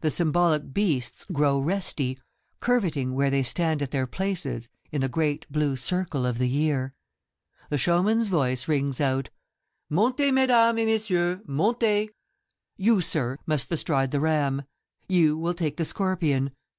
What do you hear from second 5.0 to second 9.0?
the great blue circle of the year. The Showman's voice rings